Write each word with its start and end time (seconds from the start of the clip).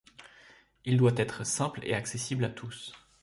Il 0.83 0.97
doit 0.97 1.11
être 1.17 1.45
simple 1.45 1.81
et 1.83 1.93
accessible 1.93 2.45
à 2.45 2.49
tous. 2.49 2.91